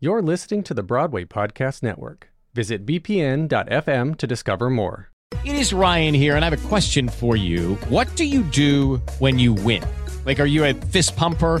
You're 0.00 0.22
listening 0.22 0.62
to 0.62 0.74
the 0.74 0.84
Broadway 0.84 1.24
Podcast 1.24 1.82
Network. 1.82 2.28
Visit 2.54 2.86
bpn.fm 2.86 4.16
to 4.18 4.26
discover 4.28 4.70
more. 4.70 5.10
It 5.44 5.56
is 5.56 5.72
Ryan 5.72 6.14
here, 6.14 6.36
and 6.36 6.44
I 6.44 6.50
have 6.50 6.64
a 6.64 6.68
question 6.68 7.08
for 7.08 7.34
you. 7.34 7.74
What 7.88 8.06
do 8.14 8.24
you 8.24 8.44
do 8.44 8.98
when 9.18 9.40
you 9.40 9.52
win? 9.52 9.82
Like, 10.24 10.38
are 10.38 10.46
you 10.46 10.64
a 10.64 10.72
fist 10.72 11.16
pumper? 11.16 11.60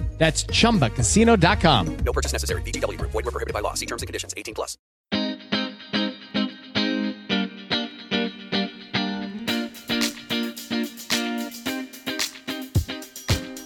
That's 0.21 0.43
chumbacasino.com. 0.43 1.97
No 2.05 2.13
purchase 2.13 2.31
necessary. 2.31 2.61
VGW 2.61 2.95
Group. 2.99 3.09
Void 3.09 3.25
were 3.25 3.31
prohibited 3.31 3.55
by 3.55 3.61
law. 3.61 3.73
See 3.73 3.87
terms 3.87 4.03
and 4.03 4.07
conditions. 4.07 4.35
18 4.37 4.53
plus. 4.53 4.77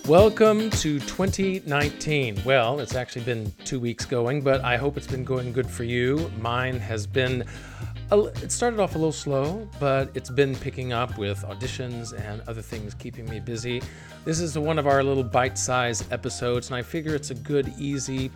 Welcome 0.07 0.69
to 0.69 0.99
2019. 0.99 2.41
Well, 2.45 2.79
it's 2.79 2.95
actually 2.95 3.25
been 3.25 3.51
two 3.65 3.81
weeks 3.81 4.05
going, 4.05 4.41
but 4.41 4.63
I 4.63 4.77
hope 4.77 4.95
it's 4.95 5.07
been 5.07 5.25
going 5.25 5.51
good 5.51 5.69
for 5.69 5.83
you. 5.83 6.31
Mine 6.39 6.79
has 6.79 7.05
been, 7.05 7.41
a, 7.41 7.45
it 8.11 8.51
started 8.51 8.79
off 8.79 8.95
a 8.95 8.97
little 8.97 9.11
slow, 9.11 9.67
but 9.79 10.09
it's 10.13 10.29
been 10.29 10.55
picking 10.55 10.93
up 10.93 11.17
with 11.17 11.41
auditions 11.43 12.13
and 12.13 12.41
other 12.47 12.61
things 12.61 12.93
keeping 12.93 13.25
me 13.29 13.39
busy. 13.39 13.81
This 14.25 14.39
is 14.39 14.57
one 14.57 14.77
of 14.77 14.87
our 14.87 15.03
little 15.03 15.23
bite 15.23 15.57
sized 15.57 16.11
episodes, 16.13 16.67
and 16.67 16.75
I 16.75 16.81
figure 16.81 17.15
it's 17.15 17.31
a 17.31 17.35
good, 17.35 17.73
easy, 17.77 18.31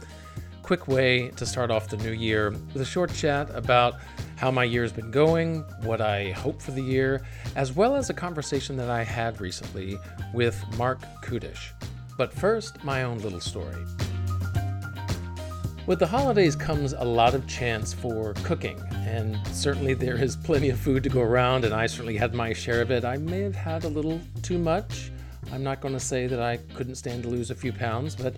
quick 0.63 0.87
way 0.87 1.29
to 1.29 1.45
start 1.45 1.71
off 1.71 1.87
the 1.87 1.97
new 1.97 2.11
year 2.11 2.51
with 2.51 2.81
a 2.81 2.85
short 2.85 3.13
chat 3.13 3.49
about 3.55 3.95
how 4.37 4.49
my 4.49 4.63
year's 4.63 4.91
been 4.91 5.11
going, 5.11 5.61
what 5.81 6.01
I 6.01 6.31
hope 6.31 6.61
for 6.61 6.71
the 6.71 6.81
year, 6.81 7.21
as 7.55 7.73
well 7.73 7.95
as 7.95 8.09
a 8.09 8.13
conversation 8.13 8.75
that 8.77 8.89
I 8.89 9.03
had 9.03 9.39
recently 9.39 9.99
with 10.33 10.63
Marc 10.77 10.99
Kudisch. 11.21 11.71
But 12.17 12.33
first, 12.33 12.83
my 12.83 13.03
own 13.03 13.19
little 13.19 13.39
story. 13.39 13.85
With 15.89 15.97
the 15.97 16.05
holidays 16.05 16.55
comes 16.55 16.93
a 16.93 17.03
lot 17.03 17.33
of 17.33 17.47
chance 17.47 17.93
for 17.93 18.35
cooking, 18.43 18.79
and 19.07 19.39
certainly 19.47 19.95
there 19.95 20.23
is 20.23 20.35
plenty 20.35 20.69
of 20.69 20.79
food 20.79 21.01
to 21.01 21.09
go 21.09 21.21
around, 21.21 21.65
and 21.65 21.73
I 21.73 21.87
certainly 21.87 22.15
had 22.15 22.35
my 22.35 22.53
share 22.53 22.83
of 22.83 22.91
it. 22.91 23.03
I 23.03 23.17
may 23.17 23.41
have 23.41 23.55
had 23.55 23.85
a 23.85 23.87
little 23.87 24.21
too 24.43 24.59
much. 24.59 25.11
I'm 25.51 25.63
not 25.63 25.81
going 25.81 25.95
to 25.95 25.99
say 25.99 26.27
that 26.27 26.39
I 26.39 26.57
couldn't 26.75 26.93
stand 26.93 27.23
to 27.23 27.29
lose 27.29 27.49
a 27.49 27.55
few 27.55 27.73
pounds, 27.73 28.15
but 28.15 28.35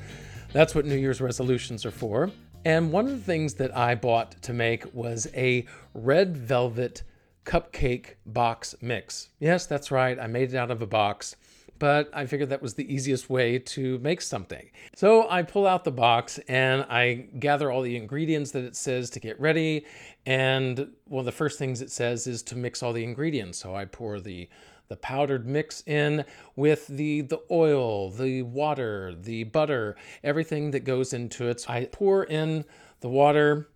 that's 0.53 0.73
what 0.73 0.85
New 0.85 0.95
Year's 0.95 1.19
resolutions 1.19 1.85
are 1.85 1.91
for. 1.91 2.31
And 2.63 2.89
one 2.89 3.05
of 3.05 3.11
the 3.11 3.25
things 3.25 3.55
that 3.55 3.75
I 3.75 3.95
bought 3.95 4.41
to 4.43 4.53
make 4.53 4.85
was 4.95 5.27
a 5.35 5.65
red 5.93 6.37
velvet 6.37 7.03
cupcake 7.43 8.15
box 8.25 8.75
mix. 8.81 9.27
Yes, 9.41 9.65
that's 9.65 9.91
right. 9.91 10.17
I 10.17 10.27
made 10.27 10.53
it 10.53 10.55
out 10.55 10.71
of 10.71 10.81
a 10.81 10.87
box, 10.87 11.35
but 11.81 12.11
I 12.13 12.27
figured 12.27 12.49
that 12.49 12.61
was 12.61 12.75
the 12.75 12.93
easiest 12.93 13.27
way 13.27 13.57
to 13.57 13.97
make 13.97 14.21
something. 14.21 14.69
So 14.95 15.27
I 15.27 15.41
pull 15.41 15.65
out 15.65 15.83
the 15.83 15.91
box 15.91 16.37
and 16.47 16.85
I 16.87 17.27
gather 17.39 17.71
all 17.71 17.81
the 17.81 17.97
ingredients 17.97 18.51
that 18.51 18.63
it 18.63 18.75
says 18.75 19.09
to 19.09 19.19
get 19.19 19.39
ready. 19.39 19.87
And 20.27 20.91
one 21.05 21.21
of 21.21 21.25
the 21.25 21.31
first 21.31 21.57
things 21.57 21.81
it 21.81 21.89
says 21.89 22.27
is 22.27 22.43
to 22.43 22.55
mix 22.55 22.83
all 22.83 22.93
the 22.93 23.03
ingredients. 23.03 23.57
So 23.57 23.75
I 23.75 23.85
pour 23.85 24.19
the 24.19 24.47
the 24.89 24.95
powdered 24.97 25.47
mix 25.47 25.81
in 25.87 26.23
with 26.55 26.85
the 26.85 27.21
the 27.21 27.41
oil, 27.49 28.11
the 28.11 28.43
water, 28.43 29.15
the 29.19 29.45
butter, 29.45 29.95
everything 30.23 30.69
that 30.71 30.81
goes 30.81 31.13
into 31.13 31.47
it. 31.47 31.61
So 31.61 31.73
I 31.73 31.85
pour 31.91 32.25
in 32.25 32.63
the 32.99 33.09
water. 33.09 33.69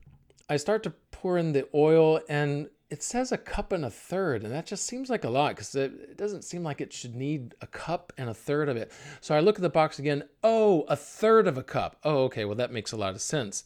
I 0.47 0.57
start 0.57 0.83
to 0.83 0.93
pour 1.09 1.39
in 1.39 1.53
the 1.53 1.67
oil 1.73 2.19
and 2.29 2.69
it 2.95 3.03
says 3.03 3.33
a 3.33 3.37
cup 3.37 3.73
and 3.73 3.83
a 3.83 3.89
third, 3.89 4.45
and 4.45 4.53
that 4.53 4.65
just 4.65 4.87
seems 4.87 5.09
like 5.09 5.25
a 5.25 5.29
lot 5.29 5.49
because 5.49 5.75
it, 5.75 5.91
it, 6.11 6.17
doesn't 6.17 6.45
seem 6.45 6.63
like 6.63 6.79
it 6.79 6.93
should 6.93 7.13
need 7.13 7.53
a 7.59 7.67
cup 7.67 8.13
and 8.17 8.29
a 8.29 8.33
third 8.33 8.69
of 8.69 8.77
it. 8.77 8.89
So 9.19 9.35
I 9.35 9.41
look 9.41 9.57
at 9.57 9.61
the 9.61 9.69
box 9.69 9.99
again. 9.99 10.23
Oh, 10.45 10.85
a 10.87 10.95
third 10.95 11.45
of 11.45 11.57
a 11.57 11.61
cup. 11.61 11.97
Oh, 12.05 12.23
okay. 12.23 12.45
Well, 12.45 12.55
that 12.55 12.71
makes 12.71 12.93
a 12.93 12.95
lot 12.95 13.13
of 13.13 13.19
sense. 13.19 13.65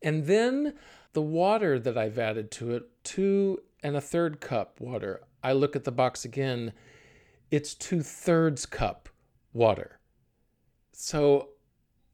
And 0.00 0.24
then 0.24 0.72
the 1.12 1.20
water 1.20 1.78
that 1.78 1.98
I've 1.98 2.18
added 2.18 2.50
to 2.52 2.74
it, 2.76 2.88
two 3.04 3.60
and 3.82 3.94
a 3.94 4.00
third 4.00 4.40
cup 4.40 4.80
water. 4.80 5.20
I 5.44 5.52
look 5.52 5.76
at 5.76 5.84
the 5.84 5.92
box 5.92 6.24
again, 6.24 6.72
it's 7.50 7.74
two 7.74 8.00
thirds 8.00 8.64
cup 8.64 9.10
water. 9.52 9.98
So 10.92 11.50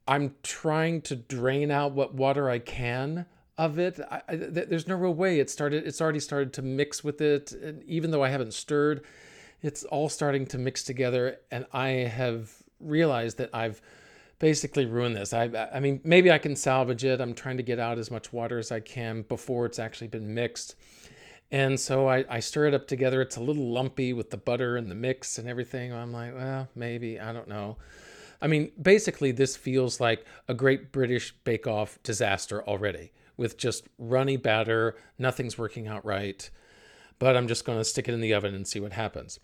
I'm 0.05 0.35
trying 0.43 1.03
to 1.03 1.15
drain 1.15 1.71
out 1.71 1.93
what 1.93 2.15
water 2.15 2.49
I 2.49 2.59
can 2.59 3.27
of 3.57 3.79
it. 3.79 3.99
I, 4.11 4.21
I, 4.27 4.35
there's 4.35 4.87
no 4.87 4.95
real 4.95 5.13
way. 5.13 5.39
It 5.39 5.49
started. 5.49 5.85
It's 5.87 6.01
already 6.01 6.19
started 6.19 6.53
to 6.53 6.61
mix 6.61 7.03
with 7.03 7.21
it, 7.21 7.51
and 7.51 7.83
even 7.83 8.11
though 8.11 8.23
I 8.23 8.29
haven't 8.29 8.53
stirred, 8.53 9.03
it's 9.61 9.83
all 9.85 10.09
starting 10.09 10.45
to 10.47 10.57
mix 10.57 10.83
together. 10.83 11.37
And 11.51 11.65
I 11.73 11.87
have 11.87 12.51
realized 12.79 13.37
that 13.39 13.49
I've 13.53 13.81
basically 14.39 14.85
ruined 14.85 15.15
this. 15.15 15.33
I, 15.33 15.69
I 15.73 15.79
mean, 15.79 15.99
maybe 16.03 16.31
I 16.31 16.37
can 16.37 16.55
salvage 16.55 17.03
it. 17.03 17.19
I'm 17.19 17.33
trying 17.33 17.57
to 17.57 17.63
get 17.63 17.79
out 17.79 17.97
as 17.97 18.11
much 18.11 18.31
water 18.31 18.59
as 18.59 18.71
I 18.71 18.79
can 18.79 19.23
before 19.23 19.65
it's 19.65 19.79
actually 19.79 20.07
been 20.07 20.33
mixed. 20.33 20.75
And 21.51 21.79
so 21.79 22.07
I, 22.07 22.25
I 22.29 22.39
stir 22.41 22.67
it 22.67 22.73
up 22.73 22.87
together. 22.87 23.21
It's 23.21 23.37
a 23.37 23.41
little 23.41 23.71
lumpy 23.71 24.13
with 24.13 24.29
the 24.29 24.37
butter 24.37 24.77
and 24.77 24.91
the 24.91 24.95
mix 24.95 25.39
and 25.39 25.47
everything. 25.47 25.93
I'm 25.93 26.11
like, 26.11 26.35
well, 26.35 26.67
maybe, 26.75 27.19
I 27.19 27.33
don't 27.33 27.47
know. 27.47 27.77
I 28.41 28.47
mean, 28.47 28.71
basically, 28.79 29.31
this 29.31 29.55
feels 29.55 29.99
like 29.99 30.23
a 30.47 30.53
great 30.53 30.91
British 30.91 31.33
Bake 31.43 31.65
Off 31.65 31.97
disaster 32.03 32.61
already 32.63 33.11
with 33.37 33.57
just 33.57 33.87
runny 33.97 34.35
batter. 34.35 34.95
Nothing's 35.17 35.57
working 35.57 35.87
out 35.87 36.03
right. 36.03 36.49
But 37.19 37.37
I'm 37.37 37.47
just 37.47 37.65
going 37.65 37.77
to 37.77 37.85
stick 37.85 38.07
it 38.07 38.13
in 38.13 38.21
the 38.21 38.33
oven 38.33 38.53
and 38.53 38.67
see 38.67 38.79
what 38.79 38.93
happens. 38.93 39.39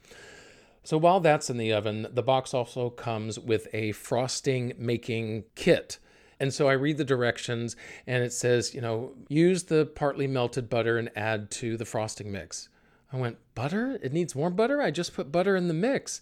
So 0.84 0.98
while 0.98 1.22
that's 1.22 1.50
in 1.50 1.58
the 1.58 1.72
oven, 1.72 2.08
the 2.12 2.24
box 2.24 2.54
also 2.54 2.90
comes 2.90 3.40
with 3.40 3.68
a 3.74 3.94
frosting 3.94 4.74
making 4.78 5.46
kit. 5.56 5.98
And 6.40 6.54
so 6.54 6.68
I 6.68 6.74
read 6.74 6.98
the 6.98 7.06
directions 7.06 7.78
and 8.06 8.22
it 8.22 8.34
says, 8.34 8.74
you 8.74 8.81
know, 8.81 9.14
use 9.30 9.64
the 9.64 9.86
partly 9.86 10.28
melted 10.28 10.70
butter 10.70 10.98
and 10.98 11.10
add 11.16 11.50
to 11.52 11.78
the 11.78 11.86
frosting 11.86 12.31
mix. 12.31 12.68
I 13.14 13.18
went, 13.18 13.38
butter? 13.56 13.98
It 14.02 14.12
needs 14.12 14.36
more 14.36 14.50
butter? 14.50 14.81
I 14.81 14.92
just 14.92 15.14
put 15.14 15.31
butter 15.31 15.56
in 15.56 15.68
the 15.70 15.74
mix. 15.74 16.20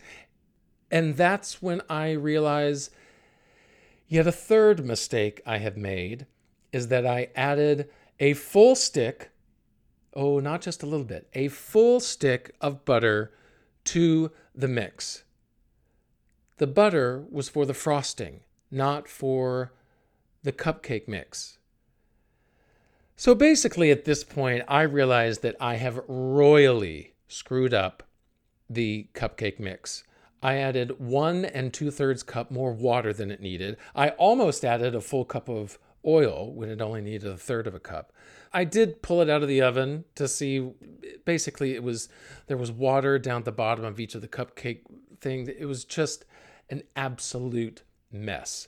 And 0.92 1.16
that's 1.16 1.62
when 1.62 1.82
I 1.90 2.12
realize 2.12 2.92
yet 4.08 4.28
a 4.28 4.32
third 4.32 4.86
mistake 4.86 5.42
I 5.46 5.58
have 5.58 5.78
made 5.78 6.28
is 6.72 6.88
that 6.90 7.06
I 7.06 7.30
added 7.36 7.90
a 8.20 8.34
full 8.34 8.76
stick, 8.76 9.32
oh, 10.14 10.40
not 10.40 10.62
just 10.62 10.84
a 10.84 10.86
little 10.86 11.06
bit, 11.06 11.28
a 11.34 11.48
full 11.48 12.00
stick 12.00 12.56
of 12.62 12.86
butter 12.86 13.34
to 13.86 14.32
the 14.54 14.68
mix. 14.68 15.24
The 16.58 16.68
butter 16.68 17.26
was 17.32 17.50
for 17.50 17.66
the 17.66 17.74
frosting, 17.74 18.42
not 18.70 19.08
for 19.08 19.74
the 20.44 20.52
cupcake 20.52 21.08
mix. 21.08 21.58
So 23.16 23.36
basically, 23.36 23.92
at 23.92 24.06
this 24.06 24.24
point, 24.24 24.64
I 24.68 24.82
realized 24.82 25.42
that 25.44 25.56
I 25.60 25.76
have 25.76 26.02
royally 26.08 27.14
screwed 27.28 27.74
up 27.74 28.04
the 28.70 29.08
cupcake 29.14 29.60
mix. 29.60 30.04
I 30.44 30.56
added 30.58 31.00
one 31.00 31.46
and 31.46 31.72
two 31.72 31.92
thirds 31.92 32.24
cup 32.24 32.50
more 32.50 32.72
water 32.72 33.14
than 33.14 33.30
it 33.30 33.42
needed. 33.42 33.78
I 33.96 34.10
almost 34.10 34.66
added 34.66 34.96
a 34.96 35.02
full 35.02 35.26
cup 35.26 35.50
of 35.50 35.78
oil 36.06 36.54
when 36.54 36.70
it 36.70 36.82
only 36.82 37.02
needed 37.02 37.30
a 37.30 37.38
third 37.38 37.68
of 37.68 37.76
a 37.76 37.80
cup. 37.80 38.12
I 38.54 38.64
did 38.64 39.02
pull 39.02 39.22
it 39.22 39.30
out 39.30 39.42
of 39.42 39.48
the 39.48 39.62
oven 39.62 40.06
to 40.16 40.28
see 40.28 40.72
basically 41.26 41.74
it 41.74 41.84
was 41.84 42.10
there 42.48 42.58
was 42.58 42.72
water 42.72 43.18
down 43.18 43.44
the 43.44 43.52
bottom 43.52 43.86
of 43.86 44.00
each 44.00 44.16
of 44.16 44.22
the 44.22 44.28
cupcake 44.28 44.82
things. 45.20 45.48
It 45.48 45.66
was 45.66 45.86
just 45.86 46.26
an 46.70 46.84
absolute 46.96 47.84
mess. 48.12 48.68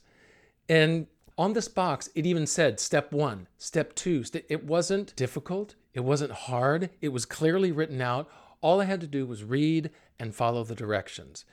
And 0.69 1.07
on 1.37 1.53
this 1.53 1.67
box, 1.67 2.09
it 2.15 2.25
even 2.25 2.45
said 2.45 2.79
step 2.79 3.11
one, 3.11 3.47
step 3.57 3.95
two. 3.95 4.23
It 4.49 4.63
wasn't 4.63 5.15
difficult. 5.15 5.75
It 5.93 6.01
wasn't 6.01 6.31
hard. 6.31 6.89
It 7.01 7.09
was 7.09 7.25
clearly 7.25 7.71
written 7.71 8.01
out. 8.01 8.29
All 8.61 8.79
I 8.79 8.85
had 8.85 9.01
to 9.01 9.07
do 9.07 9.25
was 9.25 9.43
read 9.43 9.89
and 10.19 10.33
follow 10.33 10.63
the 10.63 10.75
directions. 10.75 11.43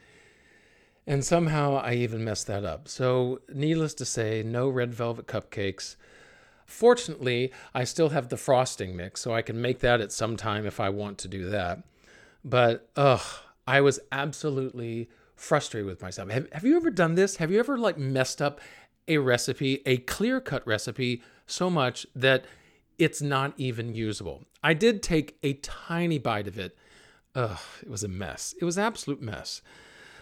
And 1.10 1.24
somehow 1.24 1.74
I 1.74 1.94
even 1.94 2.22
messed 2.22 2.46
that 2.46 2.64
up. 2.64 2.86
So, 2.86 3.40
needless 3.52 3.94
to 3.94 4.04
say, 4.04 4.44
no 4.44 4.68
red 4.68 4.94
velvet 4.94 5.26
cupcakes. 5.26 5.96
Fortunately, 6.66 7.52
I 7.74 7.82
still 7.82 8.10
have 8.10 8.28
the 8.28 8.36
frosting 8.36 8.94
mix, 8.94 9.20
so 9.20 9.34
I 9.34 9.42
can 9.42 9.60
make 9.60 9.80
that 9.80 10.00
at 10.00 10.12
some 10.12 10.36
time 10.36 10.66
if 10.66 10.78
I 10.78 10.88
want 10.88 11.18
to 11.18 11.26
do 11.26 11.50
that. 11.50 11.82
But, 12.44 12.88
ugh, 12.94 13.26
I 13.66 13.80
was 13.80 13.98
absolutely 14.12 15.10
frustrated 15.34 15.88
with 15.88 16.00
myself. 16.00 16.30
Have, 16.30 16.46
have 16.52 16.64
you 16.64 16.76
ever 16.76 16.92
done 16.92 17.16
this? 17.16 17.38
Have 17.38 17.50
you 17.50 17.58
ever 17.58 17.76
like 17.76 17.98
messed 17.98 18.40
up 18.40 18.60
a 19.08 19.18
recipe, 19.18 19.82
a 19.86 19.96
clear 19.96 20.40
cut 20.40 20.64
recipe, 20.64 21.24
so 21.44 21.68
much 21.68 22.06
that 22.14 22.44
it's 22.98 23.20
not 23.20 23.52
even 23.56 23.96
usable? 23.96 24.44
I 24.62 24.74
did 24.74 25.02
take 25.02 25.38
a 25.42 25.54
tiny 25.54 26.18
bite 26.18 26.46
of 26.46 26.56
it. 26.56 26.78
Ugh, 27.34 27.58
it 27.82 27.90
was 27.90 28.04
a 28.04 28.08
mess. 28.08 28.54
It 28.60 28.64
was 28.64 28.78
absolute 28.78 29.20
mess. 29.20 29.60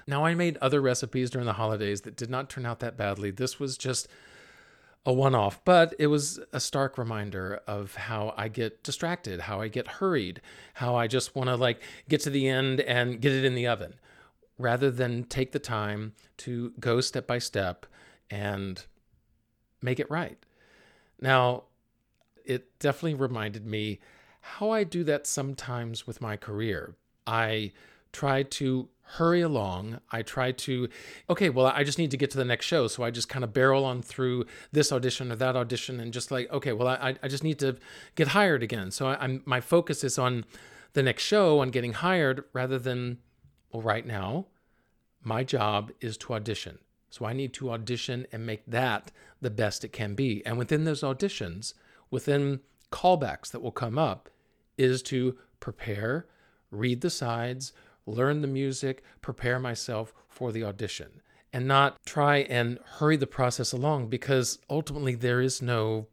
Now, 0.08 0.24
I 0.24 0.34
made 0.34 0.56
other 0.56 0.80
recipes 0.80 1.28
during 1.28 1.44
the 1.44 1.52
holidays 1.52 2.00
that 2.00 2.16
did 2.16 2.30
not 2.30 2.48
turn 2.48 2.64
out 2.64 2.80
that 2.80 2.96
badly. 2.96 3.30
This 3.30 3.60
was 3.60 3.76
just 3.76 4.08
a 5.04 5.12
one 5.12 5.34
off, 5.34 5.62
but 5.66 5.94
it 5.98 6.06
was 6.06 6.40
a 6.50 6.60
stark 6.60 6.96
reminder 6.96 7.60
of 7.66 7.94
how 7.94 8.32
I 8.34 8.48
get 8.48 8.82
distracted, 8.82 9.40
how 9.40 9.60
I 9.60 9.68
get 9.68 9.86
hurried, 9.86 10.40
how 10.72 10.96
I 10.96 11.08
just 11.08 11.36
want 11.36 11.50
to 11.50 11.56
like 11.56 11.82
get 12.08 12.22
to 12.22 12.30
the 12.30 12.48
end 12.48 12.80
and 12.80 13.20
get 13.20 13.32
it 13.32 13.44
in 13.44 13.54
the 13.54 13.66
oven 13.66 13.96
rather 14.56 14.90
than 14.90 15.24
take 15.24 15.52
the 15.52 15.58
time 15.58 16.14
to 16.38 16.72
go 16.80 17.02
step 17.02 17.26
by 17.26 17.38
step 17.38 17.84
and 18.30 18.86
make 19.82 20.00
it 20.00 20.10
right. 20.10 20.38
Now, 21.20 21.64
it 22.46 22.78
definitely 22.78 23.14
reminded 23.14 23.66
me 23.66 24.00
how 24.40 24.70
I 24.70 24.84
do 24.84 25.04
that 25.04 25.26
sometimes 25.26 26.06
with 26.06 26.22
my 26.22 26.38
career. 26.38 26.94
I 27.26 27.72
try 28.12 28.42
to 28.42 28.88
hurry 29.12 29.40
along. 29.40 30.00
I 30.10 30.22
try 30.22 30.52
to, 30.52 30.88
okay, 31.30 31.48
well, 31.48 31.66
I 31.66 31.82
just 31.82 31.98
need 31.98 32.10
to 32.10 32.16
get 32.16 32.30
to 32.32 32.36
the 32.36 32.44
next 32.44 32.66
show. 32.66 32.88
So 32.88 33.02
I 33.02 33.10
just 33.10 33.28
kind 33.28 33.42
of 33.42 33.54
barrel 33.54 33.84
on 33.84 34.02
through 34.02 34.44
this 34.70 34.92
audition 34.92 35.32
or 35.32 35.36
that 35.36 35.56
audition 35.56 35.98
and 35.98 36.12
just 36.12 36.30
like, 36.30 36.50
okay, 36.52 36.72
well, 36.72 36.88
I, 36.88 37.16
I 37.22 37.28
just 37.28 37.42
need 37.42 37.58
to 37.60 37.76
get 38.16 38.28
hired 38.28 38.62
again. 38.62 38.90
So 38.90 39.08
I, 39.08 39.24
am 39.24 39.42
my 39.46 39.60
focus 39.60 40.04
is 40.04 40.18
on 40.18 40.44
the 40.92 41.02
next 41.02 41.22
show, 41.22 41.60
on 41.60 41.70
getting 41.70 41.94
hired 41.94 42.44
rather 42.52 42.78
than, 42.78 43.18
well, 43.72 43.82
right 43.82 44.06
now, 44.06 44.46
my 45.22 45.42
job 45.42 45.90
is 46.00 46.16
to 46.18 46.34
audition. 46.34 46.78
So 47.10 47.24
I 47.24 47.32
need 47.32 47.54
to 47.54 47.70
audition 47.70 48.26
and 48.30 48.44
make 48.44 48.66
that 48.66 49.10
the 49.40 49.50
best 49.50 49.84
it 49.84 49.92
can 49.92 50.14
be. 50.14 50.44
And 50.44 50.58
within 50.58 50.84
those 50.84 51.00
auditions, 51.00 51.72
within 52.10 52.60
callbacks 52.92 53.50
that 53.50 53.62
will 53.62 53.72
come 53.72 53.98
up, 53.98 54.28
is 54.76 55.02
to 55.02 55.36
prepare, 55.60 56.26
read 56.70 57.00
the 57.00 57.10
sides, 57.10 57.72
learn 58.08 58.40
the 58.40 58.48
music, 58.48 59.02
prepare 59.20 59.58
myself 59.58 60.14
for 60.28 60.52
the 60.52 60.64
audition, 60.64 61.20
and 61.52 61.66
not 61.66 61.96
try 62.04 62.38
and 62.38 62.78
hurry 62.98 63.16
the 63.16 63.26
process 63.26 63.72
along 63.72 64.08
because 64.08 64.58
ultimately 64.68 65.14
there 65.14 65.40
is 65.40 65.62
no 65.62 66.06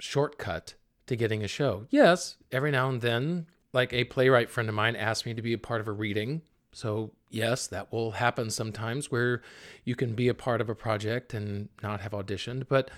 shortcut 0.00 0.74
to 1.06 1.16
getting 1.16 1.42
a 1.42 1.48
show. 1.48 1.86
Yes, 1.90 2.36
every 2.52 2.70
now 2.70 2.88
and 2.88 3.00
then, 3.00 3.46
like 3.72 3.92
a 3.92 4.04
playwright 4.04 4.50
friend 4.50 4.68
of 4.68 4.74
mine 4.74 4.96
asked 4.96 5.26
me 5.26 5.34
to 5.34 5.42
be 5.42 5.52
a 5.52 5.58
part 5.58 5.80
of 5.80 5.88
a 5.88 5.92
reading. 5.92 6.42
So, 6.72 7.12
yes, 7.30 7.66
that 7.68 7.92
will 7.92 8.12
happen 8.12 8.50
sometimes 8.50 9.10
where 9.10 9.42
you 9.84 9.96
can 9.96 10.14
be 10.14 10.28
a 10.28 10.34
part 10.34 10.60
of 10.60 10.68
a 10.68 10.74
project 10.74 11.34
and 11.34 11.68
not 11.82 12.00
have 12.00 12.12
auditioned, 12.12 12.68
but 12.68 12.90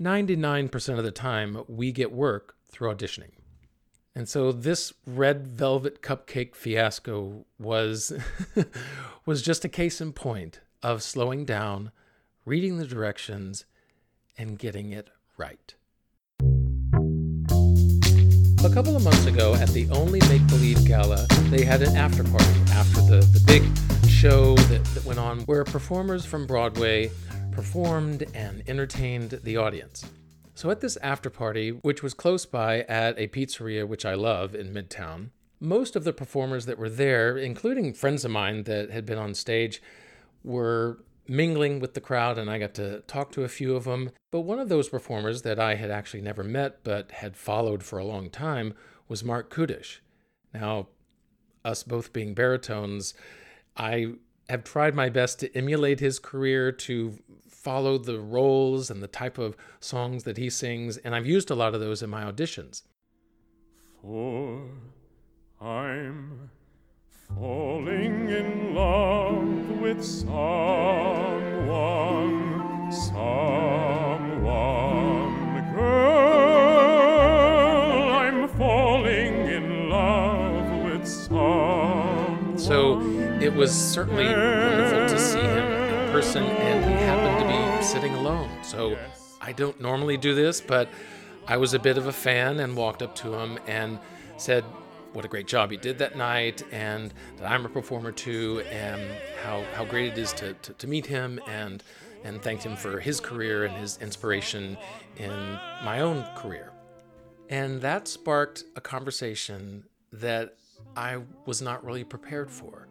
99% 0.00 0.98
of 0.98 1.04
the 1.04 1.10
time 1.10 1.64
we 1.66 1.92
get 1.92 2.12
work 2.12 2.54
through 2.68 2.94
auditioning. 2.94 3.32
And 4.14 4.28
so 4.28 4.50
this 4.50 4.92
red 5.06 5.46
velvet 5.46 6.02
cupcake 6.02 6.54
fiasco 6.54 7.44
was 7.58 8.12
was 9.26 9.42
just 9.42 9.64
a 9.64 9.68
case 9.68 10.00
in 10.00 10.12
point 10.12 10.60
of 10.82 11.02
slowing 11.02 11.44
down, 11.44 11.92
reading 12.44 12.78
the 12.78 12.86
directions, 12.86 13.66
and 14.36 14.58
getting 14.58 14.90
it 14.92 15.10
right. 15.36 15.74
A 18.62 18.68
couple 18.72 18.94
of 18.94 19.02
months 19.02 19.26
ago 19.26 19.54
at 19.54 19.68
the 19.70 19.88
Only 19.90 20.20
Make 20.28 20.46
Believe 20.48 20.84
Gala, 20.84 21.26
they 21.44 21.64
had 21.64 21.80
an 21.80 21.96
after 21.96 22.24
party 22.24 22.60
after 22.72 23.00
the, 23.02 23.20
the 23.32 23.42
big 23.46 23.62
show 24.08 24.54
that, 24.54 24.84
that 24.86 25.04
went 25.04 25.18
on 25.18 25.40
where 25.40 25.64
performers 25.64 26.26
from 26.26 26.46
Broadway 26.46 27.10
performed 27.52 28.24
and 28.34 28.62
entertained 28.68 29.40
the 29.44 29.56
audience. 29.56 30.04
So 30.60 30.68
at 30.68 30.82
this 30.82 30.98
after 30.98 31.30
party, 31.30 31.70
which 31.70 32.02
was 32.02 32.12
close 32.12 32.44
by 32.44 32.80
at 32.82 33.18
a 33.18 33.28
pizzeria 33.28 33.88
which 33.88 34.04
I 34.04 34.12
love 34.12 34.54
in 34.54 34.74
Midtown, 34.74 35.30
most 35.58 35.96
of 35.96 36.04
the 36.04 36.12
performers 36.12 36.66
that 36.66 36.76
were 36.76 36.90
there, 36.90 37.38
including 37.38 37.94
friends 37.94 38.26
of 38.26 38.30
mine 38.30 38.64
that 38.64 38.90
had 38.90 39.06
been 39.06 39.16
on 39.16 39.32
stage, 39.32 39.80
were 40.44 41.02
mingling 41.26 41.80
with 41.80 41.94
the 41.94 42.00
crowd 42.02 42.36
and 42.36 42.50
I 42.50 42.58
got 42.58 42.74
to 42.74 43.00
talk 43.06 43.32
to 43.32 43.44
a 43.44 43.48
few 43.48 43.74
of 43.74 43.84
them. 43.84 44.10
But 44.30 44.42
one 44.42 44.58
of 44.58 44.68
those 44.68 44.90
performers 44.90 45.40
that 45.42 45.58
I 45.58 45.76
had 45.76 45.90
actually 45.90 46.20
never 46.20 46.44
met 46.44 46.84
but 46.84 47.10
had 47.10 47.38
followed 47.38 47.82
for 47.82 47.98
a 47.98 48.04
long 48.04 48.28
time 48.28 48.74
was 49.08 49.24
Marc 49.24 49.50
Kudisch. 49.50 50.00
Now, 50.52 50.88
us 51.64 51.82
both 51.82 52.12
being 52.12 52.34
baritones, 52.34 53.14
I 53.78 54.12
have 54.50 54.64
tried 54.64 54.94
my 54.94 55.08
best 55.08 55.40
to 55.40 55.56
emulate 55.56 56.00
his 56.00 56.18
career 56.18 56.70
to 56.70 57.18
follow 57.62 57.98
the 57.98 58.18
roles 58.18 58.90
and 58.90 59.02
the 59.02 59.08
type 59.08 59.36
of 59.36 59.54
songs 59.80 60.24
that 60.24 60.38
he 60.38 60.48
sings, 60.48 60.96
and 60.98 61.14
I've 61.14 61.26
used 61.26 61.50
a 61.50 61.54
lot 61.54 61.74
of 61.74 61.80
those 61.80 62.02
in 62.02 62.08
my 62.08 62.24
auditions. 62.24 62.82
For 64.00 64.62
I'm 65.60 66.50
falling 67.36 68.30
in 68.30 68.74
love 68.74 69.80
with 69.80 70.02
someone, 70.02 70.40
someone, 72.90 74.44
girl. 75.74 76.30
I'm 78.10 78.48
falling 78.48 79.34
in 79.48 79.90
love 79.90 80.84
with 80.84 81.06
someone. 81.06 82.56
So 82.56 83.02
it 83.40 83.52
was 83.52 83.70
certainly 83.70 84.24
wonderful 84.24 84.99
person, 86.20 86.44
and 86.44 86.84
he 86.84 86.90
happened 86.90 87.40
to 87.40 87.48
be 87.48 87.82
sitting 87.82 88.12
alone. 88.12 88.50
So 88.62 88.98
I 89.40 89.52
don't 89.52 89.80
normally 89.80 90.18
do 90.18 90.34
this, 90.34 90.60
but 90.60 90.86
I 91.46 91.56
was 91.56 91.72
a 91.72 91.78
bit 91.78 91.96
of 91.96 92.08
a 92.08 92.12
fan 92.12 92.60
and 92.60 92.76
walked 92.76 93.00
up 93.00 93.14
to 93.16 93.32
him 93.32 93.58
and 93.66 93.98
said, 94.36 94.62
what 95.14 95.24
a 95.24 95.28
great 95.28 95.46
job 95.46 95.70
he 95.70 95.78
did 95.78 95.96
that 95.96 96.18
night, 96.18 96.62
and 96.72 97.14
that 97.38 97.50
I'm 97.50 97.64
a 97.64 97.70
performer 97.70 98.12
too, 98.12 98.62
and 98.70 99.00
how, 99.42 99.64
how 99.72 99.86
great 99.86 100.12
it 100.12 100.18
is 100.18 100.34
to, 100.34 100.52
to, 100.52 100.74
to 100.74 100.86
meet 100.86 101.06
him, 101.06 101.40
and, 101.48 101.82
and 102.22 102.42
thanked 102.42 102.64
him 102.64 102.76
for 102.76 103.00
his 103.00 103.18
career 103.18 103.64
and 103.64 103.74
his 103.76 103.96
inspiration 104.02 104.76
in 105.16 105.58
my 105.82 106.00
own 106.00 106.26
career. 106.36 106.70
And 107.48 107.80
that 107.80 108.08
sparked 108.08 108.64
a 108.76 108.82
conversation 108.82 109.84
that 110.12 110.54
I 110.94 111.22
was 111.46 111.62
not 111.62 111.82
really 111.82 112.04
prepared 112.04 112.50
for. 112.50 112.89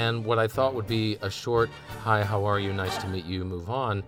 And 0.00 0.24
what 0.24 0.38
I 0.38 0.48
thought 0.48 0.72
would 0.72 0.86
be 0.86 1.18
a 1.20 1.28
short, 1.28 1.68
hi, 2.02 2.24
how 2.24 2.42
are 2.46 2.58
you, 2.58 2.72
nice 2.72 2.96
to 3.02 3.06
meet 3.06 3.26
you, 3.26 3.44
move 3.44 3.68
on, 3.68 4.02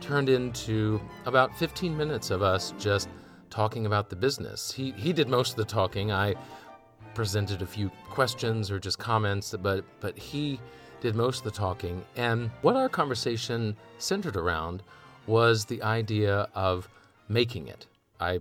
turned 0.00 0.28
into 0.28 1.00
about 1.26 1.58
15 1.58 1.96
minutes 1.96 2.30
of 2.30 2.40
us 2.40 2.72
just 2.78 3.08
talking 3.50 3.84
about 3.84 4.08
the 4.08 4.14
business. 4.14 4.70
He, 4.70 4.92
he 4.92 5.12
did 5.12 5.28
most 5.28 5.50
of 5.50 5.56
the 5.56 5.64
talking. 5.64 6.12
I 6.12 6.36
presented 7.14 7.62
a 7.62 7.66
few 7.66 7.90
questions 8.10 8.70
or 8.70 8.78
just 8.78 9.00
comments, 9.00 9.56
but, 9.60 9.84
but 9.98 10.16
he 10.16 10.60
did 11.00 11.16
most 11.16 11.38
of 11.38 11.44
the 11.52 11.58
talking. 11.58 12.04
And 12.14 12.48
what 12.62 12.76
our 12.76 12.88
conversation 12.88 13.76
centered 13.98 14.36
around 14.36 14.84
was 15.26 15.64
the 15.64 15.82
idea 15.82 16.48
of 16.54 16.88
making 17.28 17.66
it. 17.66 17.88
I 18.20 18.38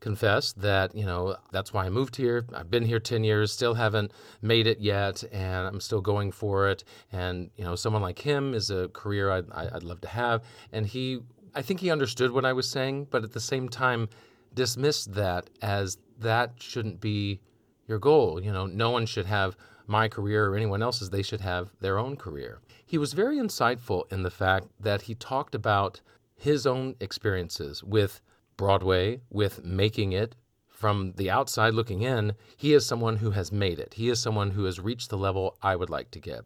confess 0.00 0.52
that, 0.54 0.94
you 0.94 1.04
know, 1.04 1.36
that's 1.52 1.72
why 1.72 1.86
I 1.86 1.90
moved 1.90 2.16
here. 2.16 2.44
I've 2.54 2.70
been 2.70 2.84
here 2.84 2.98
10 2.98 3.22
years, 3.22 3.52
still 3.52 3.74
haven't 3.74 4.12
made 4.42 4.66
it 4.66 4.80
yet, 4.80 5.22
and 5.30 5.66
I'm 5.66 5.80
still 5.80 6.00
going 6.00 6.32
for 6.32 6.68
it. 6.68 6.84
And, 7.12 7.50
you 7.56 7.64
know, 7.64 7.76
someone 7.76 8.02
like 8.02 8.18
him 8.18 8.54
is 8.54 8.70
a 8.70 8.88
career 8.88 9.30
I'd, 9.30 9.50
I'd 9.52 9.82
love 9.82 10.00
to 10.00 10.08
have. 10.08 10.42
And 10.72 10.86
he, 10.86 11.20
I 11.54 11.62
think 11.62 11.80
he 11.80 11.90
understood 11.90 12.32
what 12.32 12.44
I 12.44 12.52
was 12.52 12.68
saying, 12.68 13.08
but 13.10 13.24
at 13.24 13.32
the 13.32 13.40
same 13.40 13.68
time, 13.68 14.08
dismissed 14.54 15.12
that 15.12 15.48
as 15.62 15.98
that 16.18 16.54
shouldn't 16.58 17.00
be 17.00 17.40
your 17.86 17.98
goal. 17.98 18.42
You 18.42 18.52
know, 18.52 18.66
no 18.66 18.90
one 18.90 19.06
should 19.06 19.26
have 19.26 19.56
my 19.86 20.08
career 20.08 20.48
or 20.48 20.56
anyone 20.56 20.82
else's, 20.82 21.10
they 21.10 21.22
should 21.22 21.40
have 21.40 21.70
their 21.80 21.98
own 21.98 22.16
career. 22.16 22.60
He 22.86 22.96
was 22.96 23.12
very 23.12 23.36
insightful 23.36 24.10
in 24.12 24.22
the 24.22 24.30
fact 24.30 24.68
that 24.78 25.02
he 25.02 25.14
talked 25.14 25.54
about 25.54 26.00
his 26.36 26.66
own 26.66 26.94
experiences 27.00 27.82
with 27.84 28.20
Broadway 28.60 29.22
with 29.30 29.64
making 29.64 30.12
it 30.12 30.36
from 30.68 31.14
the 31.16 31.30
outside 31.30 31.72
looking 31.72 32.02
in, 32.02 32.34
he 32.58 32.74
is 32.74 32.84
someone 32.84 33.16
who 33.16 33.30
has 33.30 33.50
made 33.50 33.78
it. 33.78 33.94
He 33.94 34.10
is 34.10 34.20
someone 34.20 34.50
who 34.50 34.64
has 34.64 34.78
reached 34.78 35.08
the 35.08 35.16
level 35.16 35.56
I 35.62 35.76
would 35.76 35.88
like 35.88 36.10
to 36.10 36.20
get. 36.20 36.42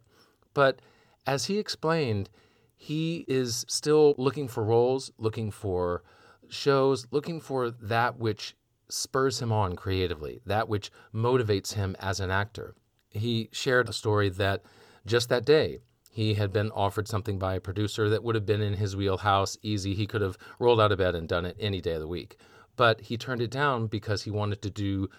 But 0.53 0.79
as 1.27 1.47
he 1.47 1.59
explained, 1.59 2.29
he 2.77 3.25
is 3.27 3.65
still 3.67 4.15
looking 4.17 4.47
for 4.47 4.63
roles, 4.63 5.11
looking 5.17 5.51
for 5.51 6.03
shows, 6.47 7.05
looking 7.11 7.41
for 7.41 7.69
that 7.69 8.17
which 8.17 8.55
spurs 8.87 9.41
him 9.41 9.51
on 9.51 9.75
creatively, 9.75 10.39
that 10.45 10.69
which 10.69 10.91
motivates 11.13 11.73
him 11.73 11.97
as 11.99 12.21
an 12.21 12.31
actor. 12.31 12.75
He 13.09 13.49
shared 13.51 13.89
a 13.89 13.93
story 13.93 14.29
that 14.29 14.63
just 15.05 15.27
that 15.27 15.43
day, 15.43 15.79
he 16.15 16.35
had 16.35 16.53
been 16.53 16.71
offered 16.71 17.09
something 17.09 17.37
by 17.37 17.55
a 17.55 17.59
producer 17.59 18.07
that 18.07 18.23
would 18.23 18.35
have 18.35 18.45
been 18.45 18.61
in 18.61 18.75
his 18.75 18.95
wheelhouse, 18.95 19.57
easy. 19.61 19.93
He 19.93 20.07
could 20.07 20.21
have 20.21 20.37
rolled 20.59 20.79
out 20.79 20.93
of 20.93 20.99
bed 20.99 21.13
and 21.13 21.27
done 21.27 21.43
it 21.43 21.57
any 21.59 21.81
day 21.81 21.95
of 21.95 21.99
the 21.99 22.07
week. 22.07 22.37
But 22.77 23.01
he 23.01 23.17
turned 23.17 23.41
it 23.41 23.51
down 23.51 23.87
because 23.87 24.23
he 24.23 24.31
wanted 24.31 24.61
to 24.61 24.69
do 24.69 25.09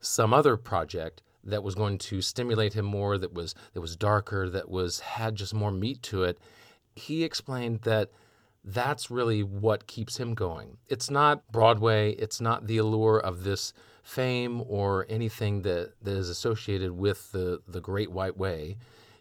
some 0.00 0.32
other 0.32 0.56
project 0.56 1.20
that 1.44 1.62
was 1.62 1.74
going 1.74 1.98
to 1.98 2.22
stimulate 2.22 2.72
him 2.72 2.86
more, 2.86 3.18
that 3.18 3.34
was 3.34 3.54
that 3.74 3.82
was 3.82 3.94
darker, 3.94 4.48
that 4.48 4.70
was 4.70 5.00
had 5.00 5.34
just 5.34 5.52
more 5.52 5.70
meat 5.70 6.02
to 6.04 6.22
it. 6.22 6.38
He 6.96 7.24
explained 7.24 7.82
that 7.82 8.10
that's 8.64 9.10
really 9.10 9.42
what 9.42 9.86
keeps 9.86 10.16
him 10.16 10.32
going. 10.32 10.78
It's 10.88 11.10
not 11.10 11.52
Broadway, 11.52 12.12
it's 12.12 12.40
not 12.40 12.66
the 12.66 12.78
allure 12.78 13.18
of 13.18 13.44
this 13.44 13.74
fame 14.02 14.62
or 14.66 15.04
anything 15.10 15.60
that, 15.60 15.92
that 16.00 16.16
is 16.16 16.30
associated 16.30 16.92
with 16.92 17.32
the, 17.32 17.60
the 17.68 17.82
Great 17.82 18.10
White 18.10 18.38
Way 18.38 18.78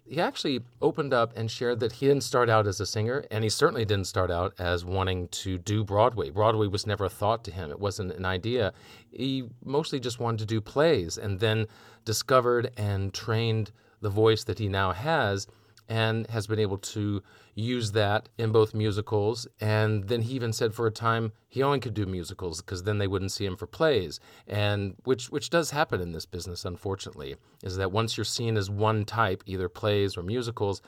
he 0.09 0.21
actually 0.21 0.61
opened 0.81 1.13
up 1.13 1.33
and 1.35 1.49
shared 1.49 1.79
that 1.79 1.93
he 1.93 2.07
didn't 2.07 2.23
start 2.23 2.49
out 2.49 2.67
as 2.67 2.79
a 2.79 2.85
singer, 2.85 3.25
and 3.29 3.43
he 3.43 3.49
certainly 3.49 3.85
didn't 3.85 4.07
start 4.07 4.31
out 4.31 4.53
as 4.59 4.85
wanting 4.85 5.27
to 5.29 5.57
do 5.57 5.83
Broadway. 5.83 6.29
Broadway 6.29 6.67
was 6.67 6.87
never 6.87 7.05
a 7.05 7.09
thought 7.09 7.43
to 7.45 7.51
him, 7.51 7.71
it 7.71 7.79
wasn't 7.79 8.11
an 8.11 8.25
idea. 8.25 8.73
He 9.11 9.45
mostly 9.63 9.99
just 9.99 10.19
wanted 10.19 10.39
to 10.39 10.45
do 10.45 10.61
plays 10.61 11.17
and 11.17 11.39
then 11.39 11.67
discovered 12.05 12.71
and 12.77 13.13
trained 13.13 13.71
the 14.01 14.09
voice 14.09 14.43
that 14.43 14.59
he 14.59 14.67
now 14.67 14.91
has 14.91 15.47
and 15.89 16.27
has 16.27 16.48
been 16.48 16.60
able 16.60 16.77
to 16.77 17.22
use 17.56 17.91
that 17.94 18.29
in 18.38 18.51
both 18.51 18.74
musicals. 18.74 19.48
And 19.60 20.08
then 20.08 20.22
he 20.22 20.34
even 20.34 20.53
said 20.53 20.74
for 20.74 20.88
a 20.88 20.91
time 20.91 21.32
he 21.48 21.63
only 21.63 21.79
could 21.79 21.94
do 21.94 22.06
musicals 22.06 22.62
because 22.62 22.84
then 22.84 22.98
they 22.98 23.08
wouldn't 23.08 23.32
see 23.32 23.46
him 23.46 23.56
for 23.56 23.67
plays. 23.67 24.20
And 24.48 24.96
which 25.03 25.29
which 25.29 25.50
does 25.50 25.72
happen 25.72 26.01
in 26.01 26.12
this 26.12 26.25
business, 26.25 26.65
unfortunately, 26.65 27.36
is 27.63 27.77
that 27.77 27.91
once 27.91 28.17
you're 28.17 28.25
seen 28.25 28.58
as 28.58 28.70
one 28.70 29.06
type, 29.06 29.44
either 29.46 29.70
plays 29.70 30.17
or 30.17 30.24
musicals, 30.24 30.82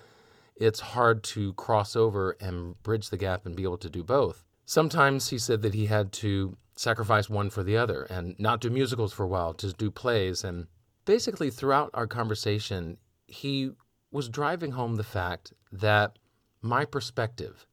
it's 0.55 0.79
hard 0.79 1.23
to 1.23 1.53
cross 1.53 1.95
over 1.95 2.35
and 2.39 2.81
bridge 2.83 3.09
the 3.09 3.17
gap 3.17 3.45
and 3.45 3.55
be 3.55 3.63
able 3.63 3.77
to 3.77 3.89
do 3.89 4.03
both. 4.03 4.43
Sometimes 4.65 5.29
he 5.29 5.39
said 5.39 5.61
that 5.63 5.73
he 5.73 5.87
had 5.87 6.11
to 6.11 6.55
sacrifice 6.75 7.29
one 7.29 7.49
for 7.49 7.63
the 7.63 7.75
other 7.75 8.03
and 8.03 8.35
not 8.39 8.61
do 8.61 8.69
musicals 8.69 9.11
for 9.11 9.23
a 9.23 9.27
while, 9.27 9.53
to 9.53 9.73
do 9.73 9.89
plays. 9.89 10.43
And 10.43 10.67
basically, 11.05 11.49
throughout 11.49 11.89
our 11.93 12.07
conversation, 12.07 12.97
he 13.27 13.71
was 14.11 14.29
driving 14.29 14.71
home 14.71 14.95
the 14.95 15.03
fact 15.03 15.53
that 15.71 16.17
my 16.61 16.85
perspective 16.85 17.65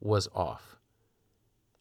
was 0.00 0.28
off. 0.34 0.76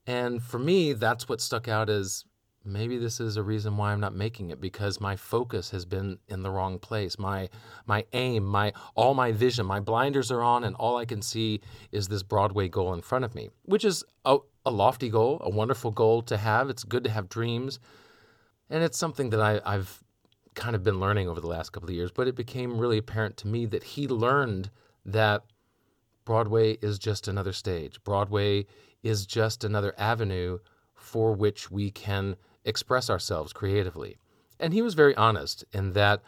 And 0.05 0.43
for 0.43 0.59
me, 0.59 0.93
that's 0.93 1.27
what 1.27 1.41
stuck 1.41 1.67
out 1.67 1.89
as 1.89 2.25
maybe 2.65 2.97
this 2.97 3.19
is 3.19 3.35
a 3.35 3.43
reason 3.43 3.77
why 3.77 3.91
I'm 3.91 3.99
not 3.99 4.15
making 4.15 4.49
it 4.49 4.61
because 4.61 5.01
my 5.01 5.15
focus 5.15 5.71
has 5.71 5.85
been 5.85 6.17
in 6.27 6.43
the 6.43 6.49
wrong 6.49 6.79
place. 6.79 7.19
My 7.19 7.49
my 7.85 8.05
aim, 8.13 8.43
my 8.45 8.73
all 8.95 9.13
my 9.13 9.31
vision, 9.31 9.65
my 9.65 9.79
blinders 9.79 10.31
are 10.31 10.41
on 10.41 10.63
and 10.63 10.75
all 10.75 10.97
I 10.97 11.05
can 11.05 11.21
see 11.21 11.61
is 11.91 12.07
this 12.07 12.23
Broadway 12.23 12.69
goal 12.69 12.93
in 12.93 13.01
front 13.01 13.25
of 13.25 13.35
me, 13.35 13.49
which 13.63 13.85
is 13.85 14.03
a, 14.25 14.37
a 14.65 14.71
lofty 14.71 15.09
goal, 15.09 15.39
a 15.41 15.49
wonderful 15.49 15.91
goal 15.91 16.21
to 16.23 16.37
have. 16.37 16.69
It's 16.69 16.83
good 16.83 17.03
to 17.05 17.09
have 17.09 17.29
dreams. 17.29 17.79
And 18.69 18.83
it's 18.83 18.97
something 18.97 19.29
that 19.31 19.41
I, 19.41 19.61
I've 19.65 20.02
kind 20.55 20.75
of 20.75 20.83
been 20.83 20.99
learning 20.99 21.27
over 21.27 21.41
the 21.41 21.47
last 21.47 21.71
couple 21.71 21.89
of 21.89 21.95
years, 21.95 22.11
but 22.11 22.27
it 22.27 22.35
became 22.35 22.77
really 22.77 22.97
apparent 22.97 23.37
to 23.37 23.47
me 23.47 23.65
that 23.67 23.83
he 23.83 24.07
learned 24.07 24.69
that 25.05 25.43
Broadway 26.25 26.73
is 26.81 26.99
just 26.99 27.27
another 27.27 27.53
stage. 27.53 28.03
Broadway 28.03 28.65
is 29.01 29.25
just 29.25 29.63
another 29.63 29.93
avenue 29.97 30.59
for 30.93 31.33
which 31.33 31.69
we 31.69 31.91
can 31.91 32.35
express 32.63 33.09
ourselves 33.09 33.51
creatively. 33.51 34.17
And 34.59 34.73
he 34.73 34.81
was 34.81 34.93
very 34.93 35.15
honest 35.15 35.65
in 35.73 35.93
that 35.93 36.21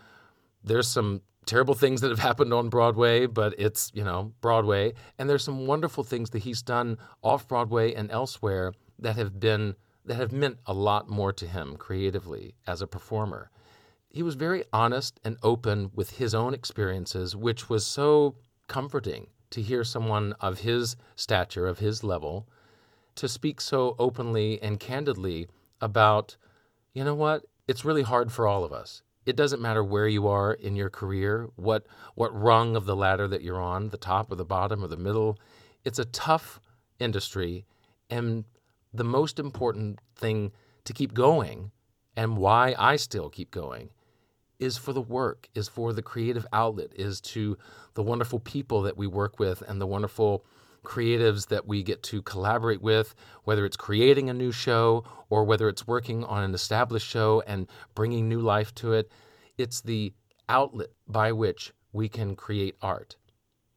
there's 0.64 0.88
some 0.88 1.22
terrible 1.46 1.74
things 1.76 2.02
that 2.02 2.10
have 2.10 2.20
happened 2.30 2.54
on 2.54 2.70
Broadway, 2.70 3.26
but 3.26 3.54
it's, 3.58 3.92
you 3.94 4.04
know, 4.04 4.34
Broadway. 4.42 4.94
And 5.18 5.30
there's 5.30 5.44
some 5.44 5.68
wonderful 5.68 6.04
things 6.04 6.32
that 6.32 6.40
he's 6.40 6.62
done 6.62 6.98
off 7.22 7.48
Broadway 7.48 7.94
and 7.94 8.12
elsewhere 8.12 8.74
that 9.00 9.16
have 9.16 9.40
been 9.40 9.76
that 10.06 10.16
have 10.16 10.32
meant 10.32 10.60
a 10.68 10.74
lot 10.74 11.10
more 11.10 11.34
to 11.34 11.48
him 11.48 11.76
creatively 11.78 12.54
as 12.68 12.80
a 12.80 12.86
performer 12.86 13.50
he 14.16 14.24
was 14.24 14.36
very 14.36 14.64
honest 14.72 15.20
and 15.26 15.36
open 15.44 15.92
with 15.94 16.12
his 16.12 16.34
own 16.34 16.54
experiences, 16.54 17.36
which 17.36 17.70
was 17.70 17.86
so 17.86 18.36
comforting 18.70 19.28
to 19.50 19.62
hear 19.62 19.84
someone 19.84 20.34
of 20.40 20.60
his 20.60 20.96
stature, 21.18 21.68
of 21.68 21.80
his 21.80 22.02
level, 22.02 22.48
to 23.16 23.28
speak 23.28 23.60
so 23.60 23.94
openly 24.00 24.58
and 24.62 24.80
candidly 24.80 25.50
about, 25.82 26.38
you 26.94 27.04
know 27.04 27.14
what, 27.14 27.44
it's 27.68 27.84
really 27.84 28.04
hard 28.04 28.32
for 28.32 28.48
all 28.48 28.64
of 28.64 28.72
us. 28.72 29.04
It 29.26 29.36
doesn't 29.36 29.62
matter 29.62 29.84
where 29.84 30.08
you 30.08 30.30
are 30.30 30.54
in 30.54 30.78
your 30.78 30.90
career, 30.90 31.50
what 31.58 31.86
what 32.14 32.34
rung 32.34 32.78
of 32.78 32.86
the 32.86 32.96
ladder 32.96 33.28
that 33.28 33.42
you're 33.42 33.60
on, 33.60 33.90
the 33.90 33.98
top 33.98 34.32
or 34.32 34.36
the 34.36 34.46
bottom 34.46 34.82
or 34.82 34.88
the 34.88 34.96
middle. 34.96 35.38
It's 35.84 36.00
a 36.00 36.06
tough 36.06 36.62
industry 37.00 37.66
and 38.10 38.46
the 38.94 39.04
most 39.04 39.40
important 39.40 40.00
thing 40.16 40.54
to 40.86 40.94
keep 40.94 41.14
going 41.14 41.72
and 42.16 42.38
why 42.38 42.76
I 42.78 42.96
still 42.96 43.30
keep 43.30 43.52
going 43.52 43.90
is 44.60 44.78
for 44.78 44.94
the 44.94 45.02
work, 45.02 45.48
is 45.56 45.68
for 45.68 45.94
the 45.94 46.02
creative 46.02 46.46
outlet, 46.54 46.92
is 46.96 47.20
to 47.22 47.58
the 47.94 48.04
wonderful 48.04 48.40
people 48.40 48.82
that 48.84 48.98
we 48.98 49.08
work 49.08 49.40
with 49.40 49.62
and 49.68 49.80
the 49.80 49.88
wonderful 49.88 50.46
creatives 50.84 51.48
that 51.48 51.68
we 51.68 51.84
get 51.84 52.04
to 52.04 52.22
collaborate 52.22 52.82
with, 52.82 53.16
whether 53.44 53.66
it's 53.66 53.76
creating 53.76 54.30
a 54.30 54.34
new 54.34 54.52
show 54.52 55.04
or 55.30 55.44
whether 55.44 55.68
it's 55.68 55.88
working 55.88 56.24
on 56.24 56.44
an 56.44 56.54
established 56.54 57.08
show 57.08 57.44
and 57.48 57.68
bringing 57.96 58.30
new 58.30 58.40
life 58.40 58.74
to 58.76 58.94
it. 58.94 59.12
It's 59.58 59.82
the 59.82 60.14
outlet 60.48 60.90
by 61.08 61.32
which 61.32 61.74
we 61.92 62.08
can 62.08 62.36
create 62.36 62.76
art. 62.82 63.16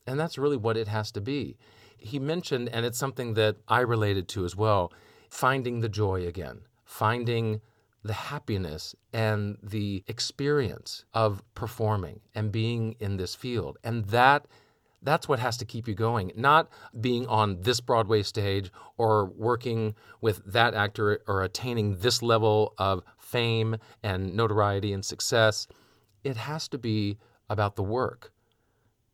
And 0.06 0.20
that's 0.20 0.38
really 0.38 0.56
what 0.56 0.76
it 0.76 0.88
has 0.88 1.11
to 1.12 1.20
be. 1.20 1.56
He 1.97 2.18
mentioned, 2.18 2.68
and 2.68 2.87
it's 2.87 2.99
something 2.99 3.35
that 3.35 3.56
I 3.66 3.80
related 3.80 4.28
to 4.28 4.44
as 4.44 4.54
well, 4.54 4.92
finding 5.30 5.80
the 5.80 5.88
joy 5.88 6.26
again, 6.26 6.61
finding 6.85 7.61
the 8.02 8.12
happiness 8.12 8.95
and 9.12 9.59
the 9.62 10.05
experience 10.07 11.05
of 11.12 11.43
performing 11.55 12.21
and 12.35 12.52
being 12.52 12.95
in 13.00 13.17
this 13.17 13.35
field. 13.35 13.78
And 13.83 14.05
that 14.07 14.47
that's 15.02 15.28
what 15.28 15.38
has 15.38 15.57
to 15.59 15.64
keep 15.64 15.87
you 15.87 15.95
going, 15.95 16.33
not 16.35 16.69
being 17.00 17.26
on 17.26 17.61
this 17.61 17.81
Broadway 17.81 18.23
stage 18.23 18.71
or 18.97 19.26
working 19.26 19.95
with 20.21 20.45
that 20.45 20.75
actor 20.75 21.21
or 21.28 21.43
attaining 21.43 21.99
this 21.99 22.23
level 22.23 22.75
of 22.78 23.02
fame 23.17 23.76
and 24.02 24.35
notoriety 24.35 24.93
and 24.93 25.05
success. 25.05 25.69
It 26.25 26.37
has 26.37 26.69
to 26.69 26.78
be 26.78 27.17
about 27.49 27.76
the 27.76 27.83
work. 27.83 28.33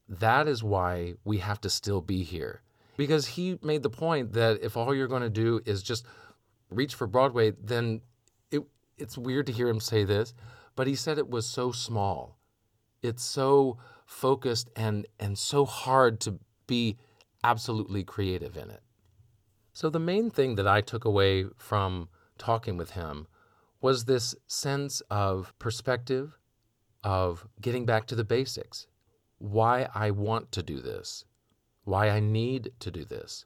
That 0.09 0.49
is 0.49 0.63
why 0.63 1.15
we 1.25 1.39
have 1.39 1.61
to 1.63 1.71
still 1.71 2.01
be 2.01 2.23
here. 2.23 2.63
Because 2.97 3.27
he 3.27 3.59
made 3.63 3.83
the 3.83 3.91
point 3.91 4.33
that 4.33 4.63
if 4.63 4.77
all 4.77 4.95
you're 4.95 5.09
going 5.09 5.23
to 5.23 5.31
do 5.31 5.61
is 5.67 5.83
just 5.83 6.07
reach 6.71 6.95
for 6.95 7.07
Broadway, 7.07 7.53
then 7.63 8.01
it's 8.99 9.19
weird 9.19 9.47
to 9.47 9.53
hear 9.53 9.69
him 9.69 9.81
say 9.81 10.05
this, 10.05 10.35
but 10.77 10.87
he 10.87 10.95
said 10.95 11.19
it 11.19 11.31
was 11.31 11.47
so 11.47 11.73
small. 11.73 12.39
It's 13.03 13.23
so 13.23 13.79
focused 14.07 14.71
and 14.77 15.07
and 15.19 15.39
so 15.39 15.65
hard 15.65 16.21
to 16.21 16.39
be 16.67 16.97
absolutely 17.43 18.03
creative 18.03 18.57
in 18.57 18.71
it. 18.71 18.83
So 19.73 19.91
the 19.91 19.99
main 19.99 20.31
thing 20.31 20.55
that 20.55 20.69
I 20.69 20.81
took 20.81 21.05
away 21.05 21.47
from 21.57 22.09
talking 22.39 22.77
with 22.77 22.93
him 22.93 23.27
was 23.81 24.05
this 24.05 24.35
sense 24.47 25.03
of 25.11 25.53
perspective, 25.59 26.39
of 27.03 27.47
getting 27.61 27.85
back 27.85 28.07
to 28.07 28.15
the 28.15 28.25
basics. 28.25 28.87
Why 29.39 29.89
I 29.95 30.11
want 30.11 30.53
to 30.53 30.63
do 30.63 30.81
this, 30.81 31.25
why 31.85 32.09
I 32.09 32.21
need 32.21 32.73
to 32.81 32.91
do 32.91 33.05
this. 33.05 33.45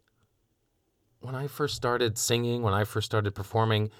When 1.21 1.35
I 1.35 1.49
first 1.49 1.75
started 1.75 2.17
singing, 2.17 2.63
when 2.63 2.75
I 2.75 2.85
first 2.85 3.07
started 3.07 3.35
performing, 3.35 3.91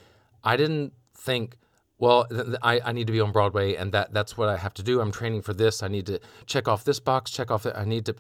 I 0.45 0.57
didn't 0.57 0.93
think, 1.19 1.57
well, 1.99 2.27
th- 2.27 2.47
I, 2.63 2.81
I 2.85 2.93
need 2.93 3.07
to 3.09 3.13
be 3.13 3.21
on 3.21 3.33
Broadway 3.33 3.75
and 3.75 3.93
that, 3.93 4.13
that's 4.13 4.37
what 4.37 4.49
I 4.49 4.57
have 4.57 4.75
to 4.75 4.83
do. 4.83 5.01
I'm 5.01 5.13
training 5.13 5.43
for 5.43 5.53
this. 5.53 5.83
I 5.83 5.89
need 5.89 6.07
to 6.07 6.21
check 6.47 6.69
off 6.69 6.85
this 6.85 7.01
box, 7.01 7.31
check 7.31 7.51
off 7.51 7.65
that. 7.65 7.77
I 7.77 7.85
need 7.85 8.07
to. 8.07 8.15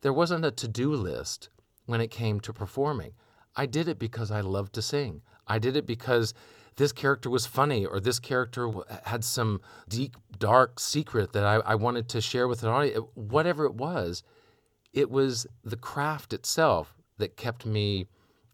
There 0.00 0.12
wasn't 0.12 0.44
a 0.44 0.50
to 0.50 0.68
do 0.68 0.92
list 0.92 1.48
when 1.86 2.00
it 2.00 2.10
came 2.10 2.40
to 2.40 2.52
performing. 2.52 3.12
I 3.56 3.66
did 3.66 3.88
it 3.88 3.98
because 3.98 4.30
I 4.30 4.40
loved 4.40 4.72
to 4.74 4.82
sing. 4.82 5.22
I 5.46 5.58
did 5.58 5.76
it 5.76 5.86
because 5.86 6.34
this 6.76 6.92
character 6.92 7.28
was 7.28 7.44
funny 7.44 7.84
or 7.84 7.98
this 7.98 8.20
character 8.20 8.70
had 9.04 9.24
some 9.24 9.60
deep, 9.88 10.16
dark 10.38 10.78
secret 10.78 11.32
that 11.32 11.44
I, 11.44 11.56
I 11.56 11.74
wanted 11.74 12.08
to 12.10 12.20
share 12.20 12.46
with 12.46 12.62
an 12.62 12.68
audience. 12.68 13.04
Whatever 13.14 13.64
it 13.64 13.74
was, 13.74 14.22
it 14.92 15.10
was 15.10 15.46
the 15.64 15.76
craft 15.76 16.32
itself 16.32 16.94
that 17.18 17.36
kept 17.36 17.66
me 17.66 18.06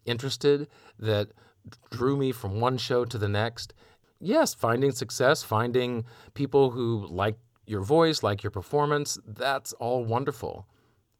interested, 0.05 0.67
that 0.99 1.29
drew 1.91 2.17
me 2.17 2.31
from 2.31 2.59
one 2.59 2.77
show 2.77 3.05
to 3.05 3.17
the 3.17 3.29
next. 3.29 3.73
Yes, 4.19 4.53
finding 4.53 4.91
success, 4.91 5.43
finding 5.43 6.05
people 6.33 6.71
who 6.71 7.05
like 7.09 7.37
your 7.67 7.81
voice, 7.81 8.23
like 8.23 8.43
your 8.43 8.51
performance, 8.51 9.17
that's 9.25 9.73
all 9.73 10.05
wonderful. 10.05 10.67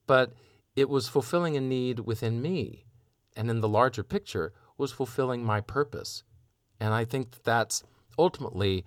but 0.08 0.34
it 0.76 0.90
was 0.90 1.08
fulfilling 1.08 1.56
a 1.56 1.62
need 1.62 2.02
within 2.02 2.42
me. 2.42 2.86
And 3.36 3.50
in 3.50 3.62
the 3.62 3.70
larger 3.70 4.04
picture, 4.04 4.54
was 4.78 4.92
fulfilling 4.92 5.44
my 5.44 5.62
purpose. 5.62 6.24
And 6.80 6.94
I 6.94 7.06
think 7.06 7.32
that 7.32 7.44
that's 7.44 7.84
ultimately 8.18 8.86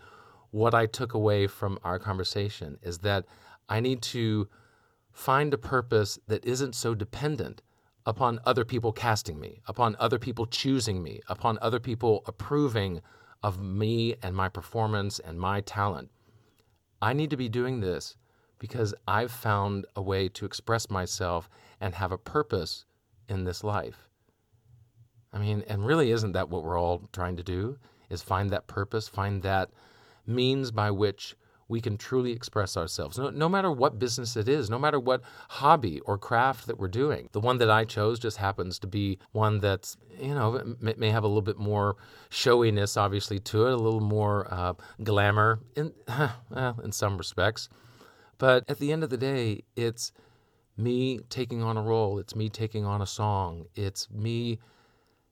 what 0.50 0.75
I 0.75 0.87
took 0.87 1.15
away 1.15 1.47
from 1.47 1.79
our 1.85 1.99
conversation 1.99 2.79
is 2.83 2.99
that 2.99 3.25
I 3.69 3.81
need 3.81 4.03
to 4.03 4.49
find 5.12 5.53
a 5.53 5.59
purpose 5.59 6.19
that 6.29 6.45
isn't 6.45 6.75
so 6.75 6.95
dependent 6.95 7.62
upon 8.07 8.41
other 8.45 8.65
people 8.65 8.93
casting 8.93 9.38
me, 9.41 9.61
upon 9.67 9.97
other 9.99 10.19
people 10.19 10.47
choosing 10.47 11.03
me, 11.03 11.21
upon 11.29 11.59
other 11.61 11.81
people 11.81 12.23
approving 12.27 13.00
of 13.42 13.61
me 13.61 14.14
and 14.23 14.35
my 14.35 14.49
performance 14.49 15.18
and 15.18 15.38
my 15.38 15.61
talent. 15.61 16.11
I 17.00 17.12
need 17.12 17.30
to 17.30 17.37
be 17.37 17.49
doing 17.49 17.80
this 17.80 18.16
because 18.59 18.95
I've 19.07 19.30
found 19.30 19.87
a 19.95 20.02
way 20.02 20.28
to 20.30 20.45
express 20.45 20.90
myself 20.90 21.49
and 21.80 21.95
have 21.95 22.12
a 22.12 22.18
purpose 22.18 22.85
in 23.28 23.45
this 23.45 23.62
life. 23.62 24.09
I 25.33 25.38
mean, 25.38 25.62
and 25.68 25.87
really 25.87 26.11
isn't 26.11 26.33
that 26.33 26.49
what 26.49 26.64
we're 26.64 26.78
all 26.78 27.09
trying 27.12 27.37
to 27.37 27.42
do? 27.42 27.78
Is 28.11 28.23
find 28.23 28.50
that 28.50 28.66
purpose, 28.66 29.07
find 29.07 29.42
that 29.42 29.71
means 30.26 30.71
by 30.71 30.90
which 30.90 31.37
we 31.69 31.81
can 31.81 31.97
truly 31.99 32.33
express 32.33 32.77
ourselves, 32.77 33.19
no, 33.19 33.31
no 33.31 33.49
matter 33.49 33.71
what 33.71 33.99
business 33.99 34.37
it 34.37 34.49
is, 34.49 34.71
no 34.71 34.79
matter 34.79 34.99
what 34.99 35.21
hobby 35.51 36.01
or 36.01 36.17
craft 36.17 36.67
that 36.67 36.79
we're 36.79 36.89
doing. 36.89 37.29
The 37.33 37.41
one 37.41 37.59
that 37.59 37.71
I 37.71 37.85
chose 37.85 38.19
just 38.19 38.39
happens 38.39 38.79
to 38.81 38.87
be 38.87 39.19
one 39.33 39.61
that's, 39.61 39.97
you 40.19 40.35
know, 40.35 40.77
may, 40.81 41.11
have 41.11 41.25
a 41.25 41.27
little 41.27 41.43
bit 41.43 41.59
more 41.59 41.97
showiness, 42.31 42.97
obviously, 42.97 43.39
to 43.41 43.67
it, 43.67 43.73
a 43.73 43.77
little 43.77 44.01
more 44.01 44.53
uh, 44.53 44.73
glamour 45.03 45.61
in, 45.77 45.93
in 46.83 46.93
some 46.93 47.19
respects. 47.19 47.69
But 48.39 48.65
at 48.69 48.79
the 48.79 48.93
end 48.93 49.05
of 49.05 49.11
the 49.11 49.17
day, 49.17 49.63
it's 49.77 50.13
me 50.77 51.19
taking 51.29 51.63
on 51.63 51.77
a 51.77 51.83
role, 51.83 52.19
it's 52.19 52.35
me 52.35 52.49
taking 52.49 52.85
on 52.85 53.03
a 53.03 53.07
song, 53.07 53.67
it's 53.75 54.09
me 54.11 54.59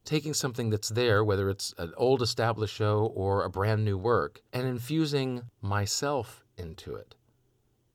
taking 0.07 0.33
something 0.33 0.71
that's 0.71 0.89
there, 0.89 1.23
whether 1.23 1.51
it's 1.51 1.75
an 1.77 1.93
old 1.97 2.23
established 2.23 2.75
show 2.75 3.13
or 3.15 3.45
a 3.45 3.51
brand 3.51 3.85
new 3.85 3.99
work, 3.99 4.41
and 4.53 4.67
infusing 4.67 5.43
myself 5.61 6.45
into 6.57 6.95
it. 6.95 7.15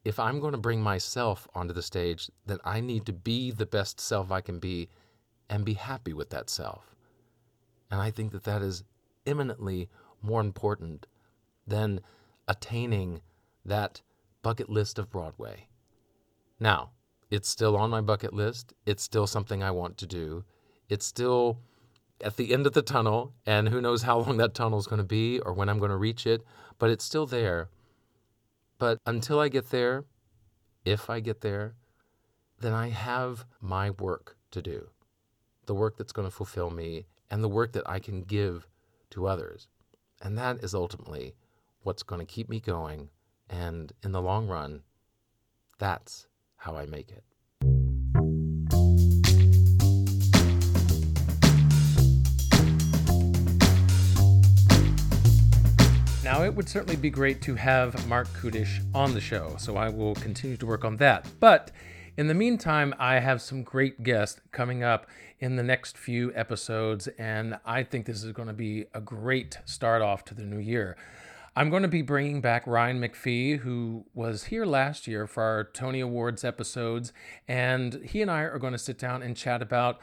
If 0.04 0.20
I'm 0.20 0.40
going 0.40 0.52
to 0.52 0.60
bring 0.60 0.82
myself 0.82 1.48
onto 1.56 1.74
the 1.74 1.82
stage, 1.82 2.30
then 2.46 2.58
I 2.66 2.82
need 2.82 3.06
to 3.06 3.14
be 3.14 3.52
the 3.52 3.66
best 3.66 4.00
self 4.00 4.32
I 4.32 4.42
can 4.42 4.60
be 4.60 4.90
and 5.50 5.66
be 5.66 5.74
happy 5.74 6.14
with 6.14 6.30
that 6.32 6.50
self. 6.50 6.96
And 7.90 8.02
I 8.02 8.12
think 8.12 8.32
that 8.32 8.44
that 8.44 8.62
is 8.62 8.84
eminently 9.26 9.90
more 10.22 10.42
important 10.42 11.08
than 11.68 12.02
attaining 12.48 13.22
that 13.66 14.02
bucket 14.42 14.70
list 14.70 14.98
of 15.00 15.10
Broadway. 15.10 15.68
Now, 16.60 16.92
it's 17.30 17.48
still 17.48 17.78
on 17.78 17.90
my 17.90 18.02
bucket 18.02 18.34
list. 18.34 18.74
It's 18.86 19.04
still 19.04 19.28
something 19.28 19.64
I 19.64 19.72
want 19.72 19.98
to 20.00 20.08
do. 20.08 20.44
It's 20.90 21.06
still 21.06 21.60
at 22.24 22.38
the 22.38 22.54
end 22.54 22.68
of 22.68 22.74
the 22.74 22.82
tunnel, 22.82 23.34
and 23.46 23.70
who 23.70 23.82
knows 23.82 24.04
how 24.04 24.20
long 24.20 24.38
that 24.38 24.54
tunnel 24.54 24.80
is 24.80 24.88
going 24.88 25.02
to 25.02 25.08
be 25.08 25.40
or 25.40 25.54
when 25.54 25.70
I'm 25.70 25.80
going 25.80 25.92
to 25.92 25.98
reach 25.98 26.26
it, 26.26 26.44
but 26.80 26.90
it's 26.90 27.06
still 27.06 27.26
there. 27.26 27.70
But 28.78 28.98
until 29.06 29.40
I 29.40 29.50
get 29.50 29.70
there, 29.70 30.06
if 30.86 31.10
I 31.10 31.20
get 31.20 31.42
there, 31.42 31.76
then 32.60 32.74
I 32.74 32.90
have 32.90 33.46
my 33.60 33.92
work 33.92 34.38
to 34.52 34.62
do 34.62 34.90
the 35.68 35.76
work 35.76 35.96
that's 35.98 36.12
going 36.12 36.28
to 36.28 36.36
fulfill 36.36 36.70
me 36.70 37.06
and 37.30 37.44
the 37.44 37.48
work 37.48 37.72
that 37.74 37.88
I 37.90 38.00
can 38.00 38.24
give 38.24 38.68
to 39.12 39.28
others. 39.28 39.68
And 40.22 40.38
that 40.38 40.64
is 40.64 40.74
ultimately 40.74 41.36
what's 41.84 42.04
going 42.04 42.20
to 42.20 42.26
keep 42.26 42.50
me 42.50 42.60
going. 42.60 43.10
And 43.50 43.94
in 44.04 44.12
the 44.12 44.22
long 44.22 44.48
run, 44.48 44.82
that's 45.78 46.28
how 46.58 46.76
I 46.76 46.86
make 46.86 47.10
it. 47.10 47.24
Now, 56.32 56.44
it 56.44 56.56
would 56.56 56.70
certainly 56.70 56.96
be 56.96 57.10
great 57.10 57.42
to 57.42 57.56
have 57.56 58.08
Marc 58.08 58.26
Kudisch 58.30 58.80
on 58.96 59.14
the 59.14 59.20
show, 59.20 59.58
so 59.58 59.76
I 59.76 59.90
will 59.90 60.16
continue 60.16 60.56
to 60.56 60.66
work 60.66 60.86
on 60.86 60.96
that. 60.96 61.28
But 61.42 61.72
in 62.16 62.28
the 62.28 62.34
meantime, 62.34 62.96
I 62.98 63.20
have 63.20 63.42
some 63.42 63.64
great 63.64 64.02
guests 64.04 64.40
coming 64.54 64.82
up 64.82 65.08
in 65.42 65.58
the 65.58 65.62
next 65.62 65.98
few 65.98 66.34
episodes, 66.34 67.10
and 67.20 67.60
I 67.66 67.84
think 67.84 68.06
this 68.06 68.24
is 68.24 68.32
going 68.32 68.48
to 68.48 68.54
be 68.54 68.86
a 68.94 69.02
great 69.02 69.60
start 69.66 70.02
off 70.02 70.24
to 70.24 70.34
the 70.34 70.46
new 70.46 70.58
year. 70.58 70.96
I'm 71.54 71.70
going 71.70 71.84
to 71.84 71.90
be 71.90 72.02
bringing 72.02 72.40
back 72.40 72.66
Ryan 72.66 73.02
McPhee, 73.02 73.60
who 73.60 74.06
was 74.14 74.46
here 74.46 74.64
last 74.64 75.08
year 75.08 75.28
for 75.28 75.44
our 75.44 75.66
Tony 75.66 76.00
Awards 76.00 76.46
episodes, 76.46 77.12
and 77.46 77.96
he 78.06 78.22
and 78.22 78.32
I 78.32 78.44
are 78.44 78.58
going 78.58 78.72
to 78.72 78.80
sit 78.80 78.98
down 78.98 79.22
and 79.22 79.36
chat 79.36 79.62
about 79.62 80.00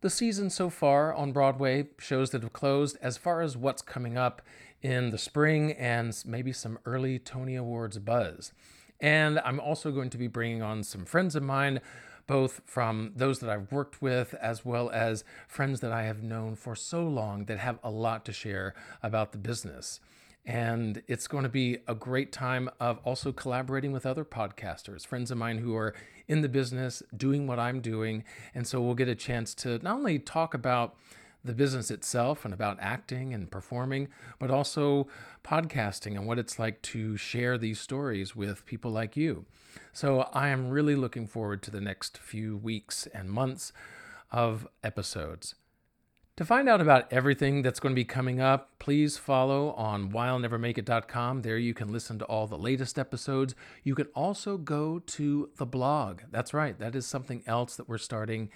the 0.00 0.10
season 0.10 0.50
so 0.50 0.70
far 0.70 1.14
on 1.14 1.30
Broadway, 1.30 1.86
shows 1.98 2.30
that 2.30 2.42
have 2.42 2.52
closed, 2.52 2.98
as 3.00 3.16
far 3.16 3.42
as 3.42 3.56
what's 3.56 3.80
coming 3.80 4.18
up 4.18 4.42
in 4.86 5.10
the 5.10 5.18
spring 5.18 5.72
and 5.72 6.16
maybe 6.24 6.52
some 6.52 6.78
early 6.86 7.18
Tony 7.18 7.56
Awards 7.56 7.98
buzz. 7.98 8.52
And 9.00 9.40
I'm 9.40 9.58
also 9.58 9.90
going 9.90 10.10
to 10.10 10.16
be 10.16 10.28
bringing 10.28 10.62
on 10.62 10.84
some 10.84 11.04
friends 11.04 11.34
of 11.34 11.42
mine, 11.42 11.80
both 12.28 12.60
from 12.64 13.10
those 13.16 13.40
that 13.40 13.50
I've 13.50 13.72
worked 13.72 14.00
with 14.00 14.32
as 14.34 14.64
well 14.64 14.88
as 14.90 15.24
friends 15.48 15.80
that 15.80 15.90
I 15.90 16.04
have 16.04 16.22
known 16.22 16.54
for 16.54 16.76
so 16.76 17.02
long 17.02 17.46
that 17.46 17.58
have 17.58 17.80
a 17.82 17.90
lot 17.90 18.24
to 18.26 18.32
share 18.32 18.74
about 19.02 19.32
the 19.32 19.38
business. 19.38 19.98
And 20.44 21.02
it's 21.08 21.26
going 21.26 21.42
to 21.42 21.48
be 21.48 21.78
a 21.88 21.94
great 21.96 22.30
time 22.30 22.70
of 22.78 23.00
also 23.04 23.32
collaborating 23.32 23.90
with 23.90 24.06
other 24.06 24.24
podcasters, 24.24 25.04
friends 25.04 25.32
of 25.32 25.38
mine 25.38 25.58
who 25.58 25.74
are 25.74 25.94
in 26.28 26.42
the 26.42 26.48
business 26.48 27.02
doing 27.16 27.48
what 27.48 27.58
I'm 27.58 27.80
doing. 27.80 28.22
And 28.54 28.64
so 28.64 28.80
we'll 28.80 28.94
get 28.94 29.08
a 29.08 29.16
chance 29.16 29.52
to 29.56 29.80
not 29.80 29.96
only 29.96 30.20
talk 30.20 30.54
about 30.54 30.94
the 31.46 31.54
business 31.54 31.90
itself 31.90 32.44
and 32.44 32.52
about 32.52 32.78
acting 32.80 33.32
and 33.32 33.50
performing, 33.50 34.08
but 34.38 34.50
also 34.50 35.06
podcasting 35.44 36.16
and 36.16 36.26
what 36.26 36.38
it's 36.38 36.58
like 36.58 36.82
to 36.82 37.16
share 37.16 37.56
these 37.56 37.80
stories 37.80 38.34
with 38.34 38.66
people 38.66 38.90
like 38.90 39.16
you. 39.16 39.46
So 39.92 40.28
I 40.32 40.48
am 40.48 40.70
really 40.70 40.96
looking 40.96 41.26
forward 41.26 41.62
to 41.62 41.70
the 41.70 41.80
next 41.80 42.18
few 42.18 42.56
weeks 42.56 43.06
and 43.14 43.30
months 43.30 43.72
of 44.30 44.68
episodes. 44.82 45.54
To 46.36 46.44
find 46.44 46.68
out 46.68 46.82
about 46.82 47.10
everything 47.10 47.62
that's 47.62 47.80
going 47.80 47.94
to 47.94 47.98
be 47.98 48.04
coming 48.04 48.42
up, 48.42 48.78
please 48.78 49.16
follow 49.16 49.70
on 49.72 50.10
whyillnevermakeit.com. 50.12 51.40
There 51.40 51.56
you 51.56 51.72
can 51.72 51.90
listen 51.90 52.18
to 52.18 52.26
all 52.26 52.46
the 52.46 52.58
latest 52.58 52.98
episodes. 52.98 53.54
You 53.84 53.94
can 53.94 54.08
also 54.14 54.58
go 54.58 54.98
to 54.98 55.48
the 55.56 55.64
blog. 55.64 56.20
That's 56.30 56.52
right, 56.52 56.78
that 56.78 56.94
is 56.94 57.06
something 57.06 57.42
else 57.46 57.76
that 57.76 57.88
we're 57.88 57.96
starting 57.96 58.50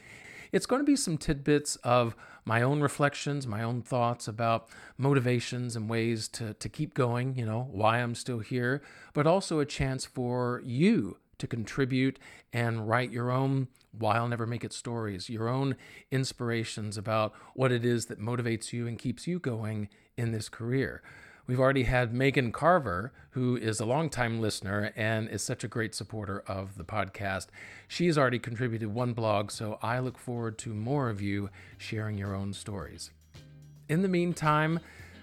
it's 0.52 0.66
going 0.66 0.80
to 0.80 0.86
be 0.86 0.96
some 0.96 1.18
tidbits 1.18 1.76
of 1.76 2.14
my 2.44 2.62
own 2.62 2.80
reflections, 2.80 3.46
my 3.46 3.62
own 3.62 3.82
thoughts 3.82 4.26
about 4.26 4.68
motivations 4.96 5.76
and 5.76 5.88
ways 5.88 6.28
to, 6.28 6.54
to 6.54 6.68
keep 6.68 6.94
going, 6.94 7.36
you 7.36 7.44
know, 7.44 7.68
why 7.70 7.98
I'm 7.98 8.14
still 8.14 8.40
here, 8.40 8.82
but 9.12 9.26
also 9.26 9.60
a 9.60 9.66
chance 9.66 10.04
for 10.04 10.62
you 10.64 11.18
to 11.38 11.46
contribute 11.46 12.18
and 12.52 12.88
write 12.88 13.10
your 13.10 13.30
own 13.30 13.68
why 13.92 14.16
I'll 14.16 14.28
never 14.28 14.46
make 14.46 14.62
it 14.62 14.72
stories, 14.72 15.28
your 15.28 15.48
own 15.48 15.76
inspirations 16.10 16.96
about 16.96 17.32
what 17.54 17.72
it 17.72 17.84
is 17.84 18.06
that 18.06 18.20
motivates 18.20 18.72
you 18.72 18.86
and 18.86 18.98
keeps 18.98 19.26
you 19.26 19.38
going 19.38 19.88
in 20.16 20.32
this 20.32 20.48
career. 20.48 21.02
We've 21.50 21.58
already 21.58 21.82
had 21.82 22.14
Megan 22.14 22.52
Carver, 22.52 23.12
who 23.30 23.56
is 23.56 23.80
a 23.80 23.84
longtime 23.84 24.40
listener 24.40 24.92
and 24.94 25.28
is 25.28 25.42
such 25.42 25.64
a 25.64 25.66
great 25.66 25.96
supporter 25.96 26.44
of 26.46 26.76
the 26.76 26.84
podcast. 26.84 27.48
She's 27.88 28.16
already 28.16 28.38
contributed 28.38 28.94
one 28.94 29.14
blog, 29.14 29.50
so 29.50 29.76
I 29.82 29.98
look 29.98 30.16
forward 30.16 30.58
to 30.58 30.72
more 30.72 31.10
of 31.10 31.20
you 31.20 31.50
sharing 31.76 32.16
your 32.16 32.36
own 32.36 32.52
stories. 32.52 33.10
In 33.88 34.02
the 34.02 34.08
meantime, 34.08 34.78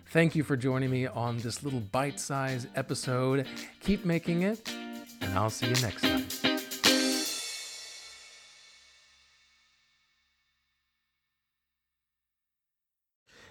thank 0.07 0.35
you 0.35 0.43
for 0.43 0.57
joining 0.57 0.89
me 0.89 1.07
on 1.07 1.37
this 1.37 1.63
little 1.63 1.79
bite 1.79 2.19
sized 2.19 2.67
episode. 2.75 3.47
Keep 3.79 4.03
making 4.03 4.41
it, 4.41 4.69
and 5.21 5.33
I'll 5.33 5.49
see 5.49 5.67
you 5.67 5.75
next 5.75 6.01
time. 6.01 6.46